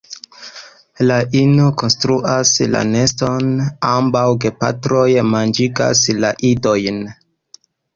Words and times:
La 1.11 1.17
ino 1.39 1.67
konstruas 1.81 2.55
la 2.77 2.83
neston; 2.95 3.55
ambaŭ 3.93 4.27
gepatroj 4.49 5.07
manĝigas 5.37 6.07
la 6.27 6.37
idojn. 6.55 7.05